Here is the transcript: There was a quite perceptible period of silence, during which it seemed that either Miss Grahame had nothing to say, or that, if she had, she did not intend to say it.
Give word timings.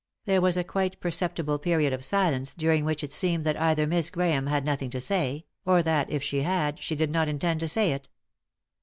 There 0.25 0.41
was 0.41 0.57
a 0.57 0.63
quite 0.63 0.99
perceptible 0.99 1.59
period 1.59 1.93
of 1.93 2.03
silence, 2.03 2.55
during 2.55 2.83
which 2.85 3.03
it 3.03 3.11
seemed 3.11 3.43
that 3.43 3.61
either 3.61 3.85
Miss 3.85 4.09
Grahame 4.09 4.49
had 4.49 4.65
nothing 4.65 4.89
to 4.89 4.99
say, 4.99 5.45
or 5.63 5.83
that, 5.83 6.09
if 6.09 6.23
she 6.23 6.41
had, 6.41 6.79
she 6.81 6.95
did 6.95 7.11
not 7.11 7.27
intend 7.29 7.59
to 7.59 7.67
say 7.67 7.91
it. 7.91 8.09